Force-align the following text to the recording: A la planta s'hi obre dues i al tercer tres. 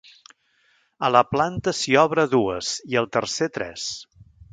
A 1.07 1.11
la 1.15 1.19
planta 1.33 1.73
s'hi 1.79 1.93
obre 2.05 2.25
dues 2.31 2.71
i 2.95 2.99
al 3.03 3.09
tercer 3.19 3.49
tres. 3.59 3.85